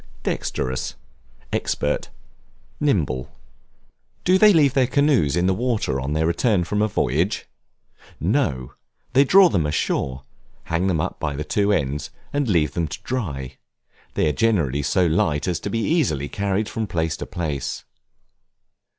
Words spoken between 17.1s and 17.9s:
to place.